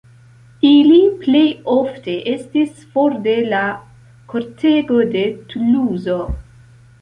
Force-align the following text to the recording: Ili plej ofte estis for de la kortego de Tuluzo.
Ili 0.67 1.01
plej 1.25 1.43
ofte 1.73 2.15
estis 2.31 2.71
for 2.95 3.17
de 3.27 3.35
la 3.51 3.61
kortego 4.33 4.99
de 5.13 5.23
Tuluzo. 5.53 6.19